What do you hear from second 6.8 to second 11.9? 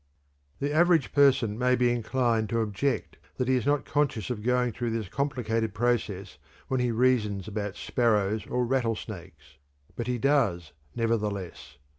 reasons about sparrows or rattlesnakes. But he does, nevertheless.